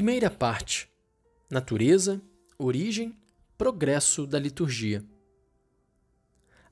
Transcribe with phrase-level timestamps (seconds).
[0.00, 0.88] Primeira parte:
[1.50, 2.22] Natureza,
[2.56, 3.14] origem,
[3.58, 5.04] progresso da liturgia.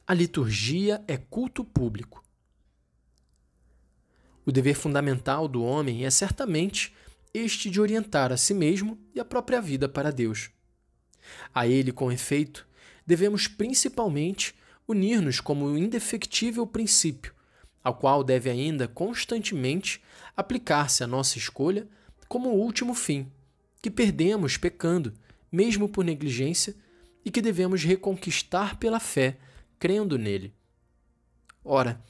[0.06, 2.24] A liturgia é culto público.
[4.46, 6.96] O dever fundamental do homem é certamente
[7.34, 10.48] este de orientar a si mesmo e a própria vida para Deus.
[11.54, 12.66] A ele, com efeito,
[13.06, 14.54] devemos principalmente
[14.88, 17.34] unir-nos como indefectível princípio,
[17.84, 20.02] ao qual deve ainda constantemente
[20.34, 21.86] aplicar-se a nossa escolha
[22.28, 23.30] como último fim,
[23.80, 25.14] que perdemos pecando,
[25.50, 26.74] mesmo por negligência,
[27.24, 29.38] e que devemos reconquistar pela fé,
[29.78, 30.52] crendo nele.
[31.64, 32.02] Ora,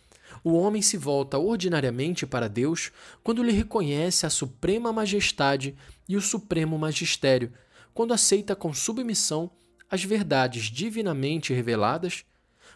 [0.44, 2.92] o homem se volta ordinariamente para Deus
[3.22, 5.76] quando lhe reconhece a suprema majestade
[6.08, 7.52] e o supremo magistério,
[7.94, 9.50] quando aceita com submissão
[9.90, 12.24] as verdades divinamente reveladas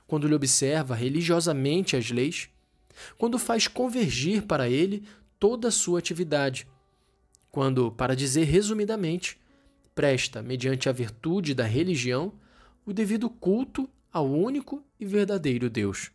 [0.07, 2.49] quando lhe observa religiosamente as leis,
[3.17, 5.05] quando faz convergir para ele
[5.39, 6.67] toda a sua atividade,
[7.53, 9.39] quando, para dizer resumidamente,
[9.95, 12.33] presta, mediante a virtude da religião,
[12.85, 16.11] o devido culto ao único e verdadeiro Deus.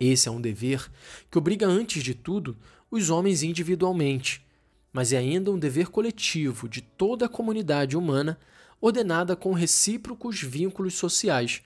[0.00, 0.90] Esse é um dever
[1.30, 2.56] que obriga, antes de tudo,
[2.90, 4.42] os homens individualmente,
[4.90, 8.38] mas é ainda um dever coletivo de toda a comunidade humana,
[8.80, 11.62] ordenada com recíprocos vínculos sociais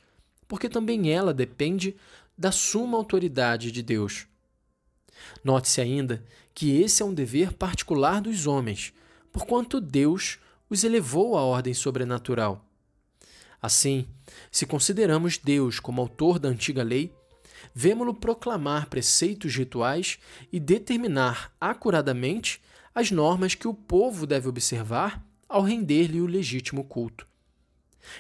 [0.49, 1.95] porque também ela depende
[2.37, 4.27] da suma autoridade de Deus.
[5.45, 6.25] Note-se ainda
[6.59, 8.93] que esse é um dever particular dos homens,
[9.31, 12.69] porquanto Deus os elevou à ordem sobrenatural.
[13.63, 14.09] Assim,
[14.51, 17.15] se consideramos Deus como autor da antiga lei,
[17.73, 20.19] vemo-lo proclamar preceitos rituais
[20.53, 22.61] e determinar acuradamente
[22.93, 27.25] as normas que o povo deve observar ao render-lhe o legítimo culto.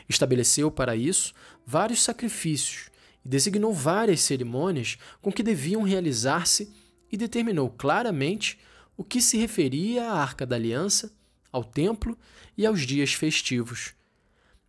[0.08, 1.34] Estabeleceu para isso
[1.66, 2.88] vários sacrifícios
[3.24, 6.72] e designou várias cerimônias com que deviam realizar-se
[7.10, 8.58] e determinou claramente
[8.96, 11.12] o que se referia à Arca da Aliança,
[11.52, 12.18] ao templo
[12.56, 13.94] e aos dias festivos.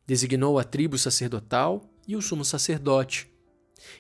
[0.05, 3.27] Designou a tribo sacerdotal e o sumo sacerdote.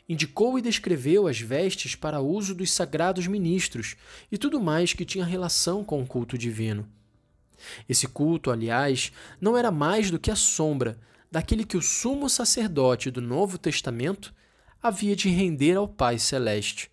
[0.07, 3.95] Indicou e descreveu as vestes para uso dos sagrados ministros
[4.31, 6.87] e tudo mais que tinha relação com o culto divino.
[7.87, 10.99] Esse culto, aliás, não era mais do que a sombra
[11.31, 14.33] daquele que o sumo sacerdote do Novo Testamento
[14.81, 16.89] havia de render ao Pai Celeste.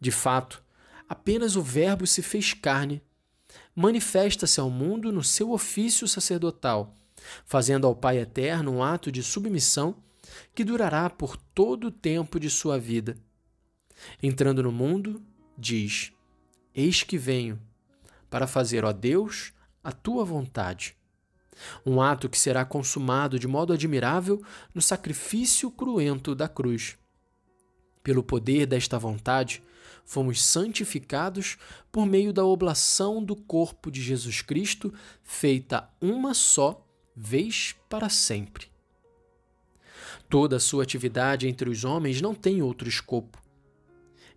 [0.00, 0.62] De fato,
[1.08, 3.02] apenas o Verbo se fez carne,
[3.74, 6.94] manifesta-se ao mundo no seu ofício sacerdotal,
[7.44, 9.96] fazendo ao Pai Eterno um ato de submissão
[10.54, 13.16] que durará por todo o tempo de sua vida.
[14.22, 15.22] Entrando no mundo,
[15.56, 16.12] diz:
[16.74, 17.60] Eis que venho
[18.28, 19.52] para fazer, ó Deus,
[19.82, 20.96] a tua vontade.
[21.86, 24.42] Um ato que será consumado de modo admirável
[24.74, 26.98] no sacrifício cruento da cruz.
[28.02, 29.62] Pelo poder desta vontade,
[30.06, 31.58] fomos santificados
[31.92, 38.68] por meio da oblação do corpo de Jesus Cristo, feita uma só vez para sempre.
[40.30, 43.42] Toda a sua atividade entre os homens não tem outro escopo.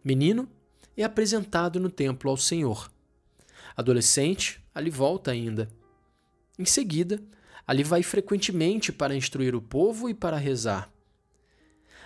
[0.03, 0.49] Menino
[0.97, 2.91] é apresentado no templo ao Senhor
[3.79, 5.69] Adolescente, ali volta ainda.
[6.57, 7.17] Em seguida,
[7.65, 10.91] ali vai frequentemente para instruir o povo e para rezar.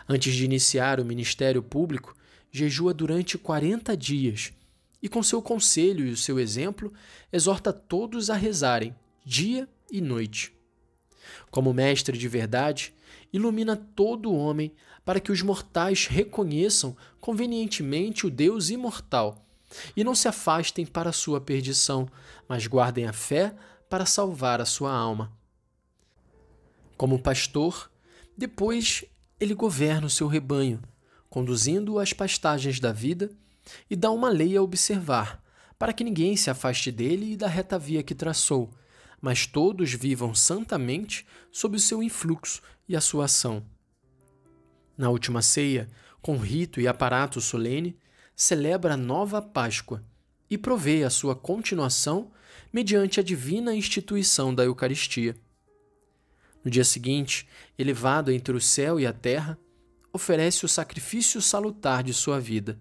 [0.07, 2.16] Antes de iniciar o ministério público,
[2.53, 4.53] jejua durante 40 dias
[5.01, 6.93] e, com seu conselho e o seu exemplo,
[7.31, 10.53] exorta todos a rezarem, dia e noite.
[11.49, 12.93] Como mestre de verdade,
[13.33, 14.71] ilumina todo o homem
[15.03, 19.43] para que os mortais reconheçam convenientemente o Deus imortal
[19.97, 22.07] e não se afastem para sua perdição,
[22.47, 23.55] mas guardem a fé
[23.89, 25.33] para salvar a sua alma.
[26.95, 27.91] Como pastor,
[28.37, 29.03] depois
[29.39, 30.79] ele governa o seu rebanho,
[31.33, 33.31] conduzindo-o às pastagens da vida
[33.89, 35.44] e dá uma lei a observar,
[35.79, 38.71] para que ninguém se afaste dele e da reta via que traçou,
[39.19, 43.66] mas todos vivam santamente sob o seu influxo e a sua ação.
[44.95, 45.89] Na última ceia,
[46.21, 47.97] com rito e aparato solene,
[48.35, 50.03] celebra a nova Páscoa
[50.47, 52.31] e provê a sua continuação
[52.71, 55.35] mediante a divina instituição da Eucaristia.
[56.63, 59.57] No dia seguinte, elevado entre o céu e a terra,
[60.13, 62.80] oferece o sacrifício salutar de sua vida.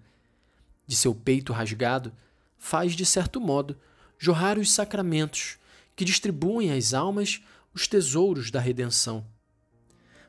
[0.87, 2.12] De seu peito rasgado,
[2.58, 3.76] faz, de certo modo,
[4.19, 5.58] jorrar os sacramentos
[5.96, 7.43] que distribuem às almas
[7.75, 9.26] os tesouros da redenção.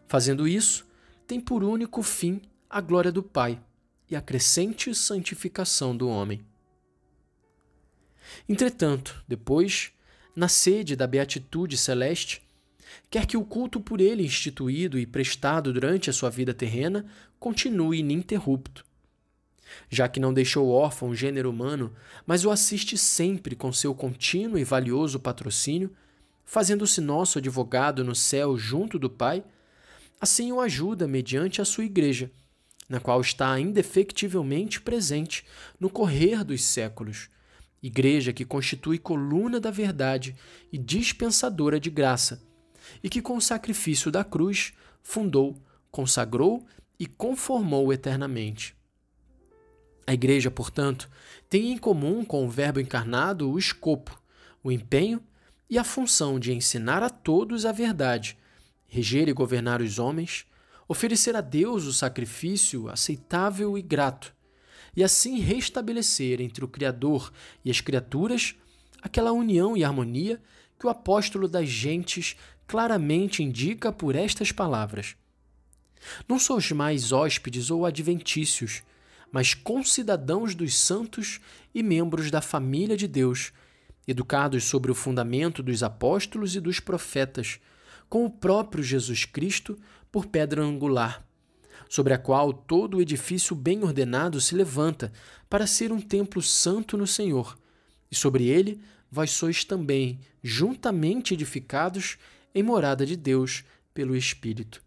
[0.08, 0.86] Fazendo isso,
[1.28, 3.62] tem por único fim a glória do Pai
[4.10, 6.46] e a crescente santificação do homem.
[8.48, 9.92] Entretanto, depois,
[10.36, 12.43] na sede da beatitude celeste,
[13.10, 17.06] quer que o culto por ele instituído e prestado durante a sua vida terrena
[17.40, 18.86] continue ininterrupto.
[19.90, 21.94] já que não deixou órfão o gênero humano,
[22.25, 25.92] mas o assiste sempre com seu contínuo e valioso patrocínio,
[26.45, 29.44] fazendo-se nosso advogado no céu junto do Pai,
[30.19, 32.30] assim o ajuda mediante a sua Igreja,
[32.88, 35.46] na qual está indefectivelmente presente
[35.80, 37.30] no correr dos séculos,
[37.81, 40.36] Igreja que constitui coluna da verdade
[40.72, 42.42] e dispensadora de graça,
[43.04, 45.56] e que com o sacrifício da cruz fundou,
[45.92, 46.66] consagrou
[47.00, 48.76] e conformou eternamente.
[50.06, 51.10] A Igreja, portanto,
[51.50, 54.22] tem em comum com o Verbo encarnado o escopo,
[54.64, 55.22] o empenho
[55.70, 58.38] e a função de ensinar a todos a verdade,
[58.86, 60.46] reger e governar os homens,
[60.88, 64.36] oferecer a Deus o sacrifício aceitável e grato,
[64.96, 67.32] e assim restabelecer entre o Criador
[67.64, 68.56] e as criaturas
[69.02, 70.42] aquela união e harmonia
[70.80, 72.36] que o apóstolo das gentes
[72.68, 75.15] claramente indica por estas palavras.
[76.27, 78.83] Não sois mais hóspedes ou adventícios,
[79.31, 81.39] mas concidadãos dos santos
[81.74, 83.51] e membros da família de Deus,
[84.07, 87.60] educados sobre o fundamento dos apóstolos e dos profetas,
[88.10, 89.80] com o próprio Jesus Cristo
[90.12, 91.25] por pedra angular,
[91.89, 95.12] sobre a qual todo o edifício bem ordenado se levanta
[95.50, 97.57] para ser um templo santo no Senhor,
[98.12, 98.80] e sobre ele
[99.10, 102.18] vós sois também juntamente edificados
[102.54, 103.64] em morada de Deus
[103.94, 104.82] pelo Espírito.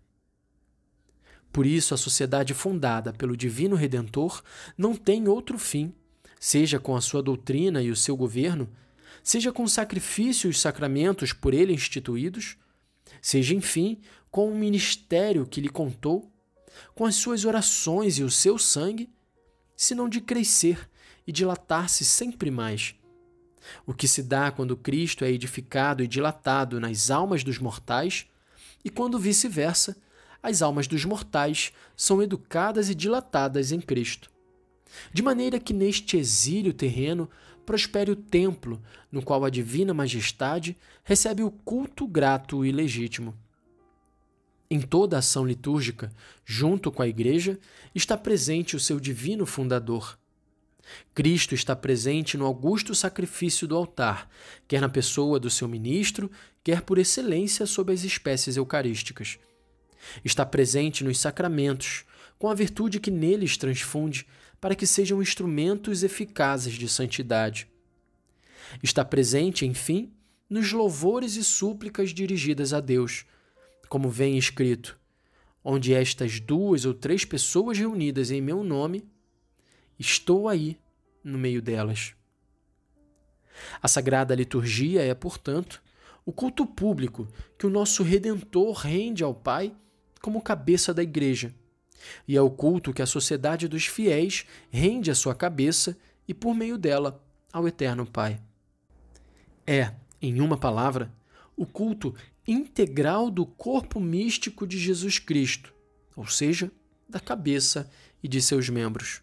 [1.53, 4.43] Por isso, a sociedade fundada pelo Divino Redentor
[4.77, 5.95] não tem outro fim,
[6.39, 8.69] seja com a sua doutrina e o seu governo,
[9.23, 12.57] seja com sacrifícios e sacramentos por ele instituídos,
[13.23, 16.31] seja, enfim, com o ministério que lhe contou,
[16.95, 19.09] com as suas orações e o seu sangue,
[19.75, 20.89] senão de crescer
[21.27, 22.95] e dilatar-se sempre mais.
[23.87, 28.27] O que se dá quando Cristo é edificado e dilatado nas almas dos mortais,
[28.85, 29.97] e quando vice-versa,
[30.43, 34.31] as almas dos mortais são educadas e dilatadas em Cristo.
[35.13, 37.29] De maneira que neste exílio terreno
[37.65, 38.81] prospere o templo,
[39.11, 43.35] no qual a divina majestade recebe o culto grato e legítimo.
[44.71, 46.13] Em toda ação litúrgica,
[46.45, 47.59] junto com a Igreja,
[47.95, 50.19] está presente o seu divino fundador.
[51.15, 54.29] Cristo está presente no augusto sacrifício do altar,
[54.69, 56.31] quer na pessoa do seu ministro,
[56.63, 59.39] quer por excelência sob as espécies eucarísticas.
[60.25, 62.05] Está presente nos sacramentos,
[62.39, 64.27] com a virtude que neles transfunde,
[64.61, 67.69] para que sejam instrumentos eficazes de santidade.
[68.83, 70.13] Está presente, enfim,
[70.49, 73.25] nos louvores e súplicas dirigidas a Deus,
[73.89, 74.99] como vem escrito:
[75.63, 79.05] onde estas duas ou três pessoas reunidas em meu nome,
[79.99, 80.79] estou aí
[81.23, 82.15] no meio delas.
[83.83, 85.83] A sagrada liturgia é, portanto,
[86.25, 87.29] o culto público
[87.59, 89.75] que o nosso Redentor rende ao Pai
[90.21, 91.55] como cabeça da igreja.
[92.27, 95.97] E é o culto que a sociedade dos fiéis rende à sua cabeça
[96.29, 98.41] e, por meio dela, ao Eterno Pai.
[99.67, 101.13] É, em uma palavra,
[101.57, 102.15] o culto
[102.47, 105.73] integral do corpo místico de Jesus Cristo,
[106.15, 106.71] ou seja,
[107.09, 107.91] da cabeça
[108.23, 109.23] e de seus membros.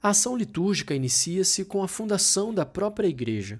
[0.00, 3.58] A ação litúrgica inicia-se com a fundação da própria Igreja.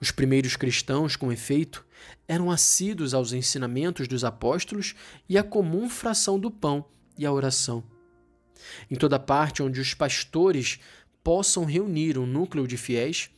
[0.00, 1.84] Os primeiros cristãos, com efeito,
[2.26, 4.94] eram assíduos aos ensinamentos dos apóstolos
[5.28, 6.86] e à comum fração do pão
[7.18, 7.84] e à oração.
[8.90, 10.80] Em toda parte onde os pastores
[11.22, 13.28] possam reunir um núcleo de fiéis,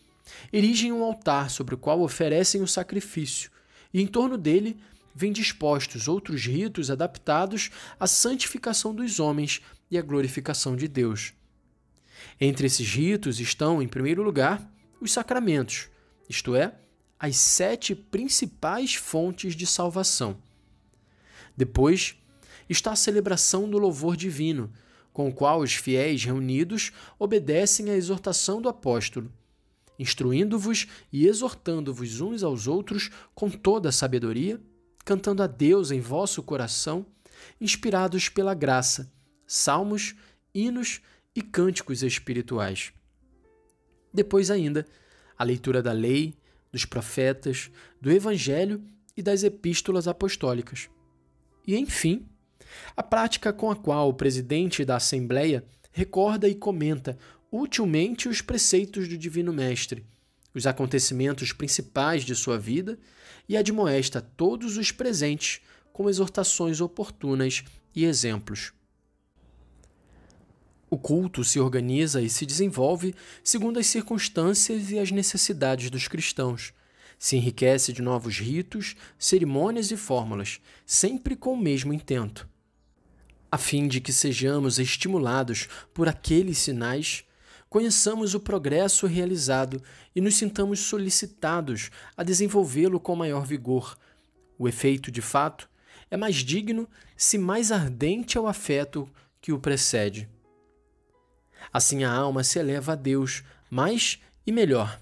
[0.52, 3.50] erigem um altar sobre o qual oferecem o sacrifício,
[3.92, 4.78] e em torno dele
[5.12, 9.60] vêm dispostos outros ritos adaptados à santificação dos homens
[9.90, 11.34] e à glorificação de Deus.
[12.40, 14.70] Entre esses ritos estão, em primeiro lugar,
[15.00, 15.88] os sacramentos,
[16.28, 16.74] isto é,
[17.18, 20.36] as sete principais fontes de salvação.
[21.56, 22.16] Depois
[22.68, 24.72] está a celebração do louvor divino,
[25.12, 29.32] com o qual os fiéis reunidos obedecem à exortação do apóstolo,
[29.98, 34.60] instruindo-vos e exortando-vos uns aos outros com toda a sabedoria,
[35.04, 37.06] cantando a Deus em vosso coração,
[37.58, 39.10] inspirados pela graça,
[39.46, 40.14] salmos,
[40.54, 41.02] hinos e
[41.42, 42.92] cânticos espirituais.
[44.12, 44.86] Depois ainda,
[45.36, 46.34] a leitura da lei,
[46.72, 48.82] dos profetas, do Evangelho
[49.16, 50.88] e das epístolas apostólicas.
[51.66, 52.26] E, enfim,
[52.96, 57.16] a prática com a qual o presidente da Assembleia recorda e comenta
[57.50, 60.04] utilmente os preceitos do Divino Mestre,
[60.54, 62.98] os acontecimentos principais de sua vida
[63.48, 65.60] e admoesta todos os presentes
[65.92, 67.64] com exortações oportunas
[67.94, 68.72] e exemplos.
[70.88, 76.72] O culto se organiza e se desenvolve segundo as circunstâncias e as necessidades dos cristãos.
[77.18, 82.48] Se enriquece de novos ritos, cerimônias e fórmulas, sempre com o mesmo intento.
[83.50, 87.24] a fim de que sejamos estimulados por aqueles sinais,
[87.70, 89.82] conheçamos o progresso realizado
[90.14, 93.96] e nos sintamos solicitados a desenvolvê-lo com maior vigor.
[94.58, 95.68] O efeito, de fato,
[96.10, 99.08] é mais digno se mais ardente é o afeto
[99.40, 100.28] que o precede.
[101.72, 105.00] Assim a alma se eleva a Deus mais e melhor.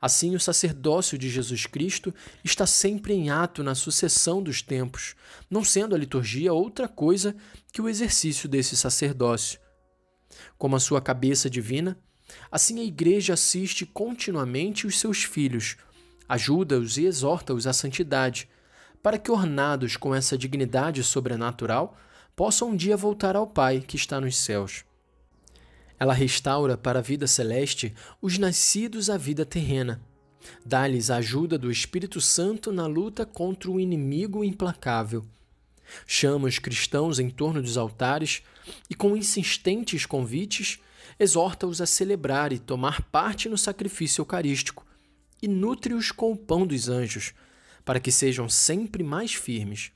[0.00, 5.14] Assim, o sacerdócio de Jesus Cristo está sempre em ato na sucessão dos tempos,
[5.50, 7.34] não sendo a liturgia outra coisa
[7.72, 9.58] que o exercício desse sacerdócio.
[10.56, 11.98] Como a sua cabeça divina,
[12.50, 15.76] assim a Igreja assiste continuamente os seus filhos,
[16.28, 18.48] ajuda-os e exorta-os à santidade,
[19.02, 21.96] para que, ornados com essa dignidade sobrenatural,
[22.36, 24.84] possam um dia voltar ao Pai que está nos céus.
[25.98, 30.00] Ela restaura para a vida celeste os nascidos à vida terrena.
[30.64, 35.24] Dá-lhes a ajuda do Espírito Santo na luta contra o inimigo implacável.
[36.06, 38.42] Chama os cristãos em torno dos altares
[38.88, 40.78] e, com insistentes convites,
[41.18, 44.86] exorta-os a celebrar e tomar parte no sacrifício eucarístico
[45.42, 47.32] e nutre-os com o pão dos anjos,
[47.84, 49.90] para que sejam sempre mais firmes.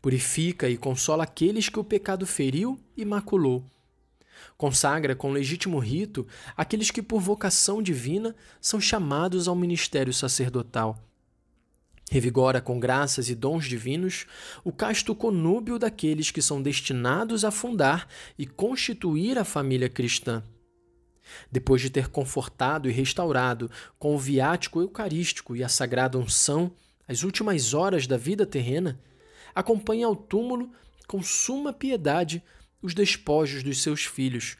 [0.00, 3.64] Purifica e consola aqueles que o pecado feriu e maculou
[4.56, 10.98] Consagra com legítimo rito aqueles que, por vocação divina, são chamados ao ministério sacerdotal.
[12.10, 14.26] Revigora com graças e dons divinos
[14.62, 18.06] o casto conúbio daqueles que são destinados a fundar
[18.38, 20.42] e constituir a família cristã.
[21.50, 26.72] Depois de ter confortado e restaurado com o viático eucarístico e a sagrada unção
[27.08, 28.98] as últimas horas da vida terrena,
[29.54, 30.70] acompanha ao túmulo
[31.06, 32.42] com suma piedade
[32.82, 34.56] os despojos dos seus filhos,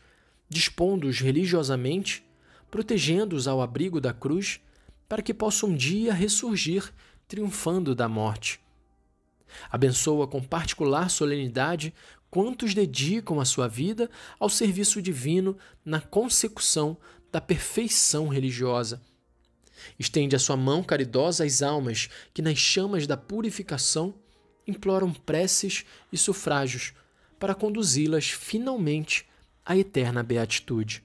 [0.49, 2.25] dispondo-os religiosamente,
[2.71, 4.61] protegendo-os ao abrigo da cruz,
[5.09, 6.93] para que possam um dia ressurgir
[7.26, 8.61] triunfando da morte.
[9.71, 11.93] Abençoa com particular solenidade
[12.31, 16.97] quantos dedicam a sua vida ao serviço divino na consecução
[17.31, 19.02] da perfeição religiosa.
[19.99, 24.14] Estende a sua mão caridosa às almas que, nas chamas da purificação,
[24.67, 26.95] imploram preces e sufrágios
[27.43, 29.27] para conduzi-las finalmente
[29.67, 31.03] à eterna beatitude.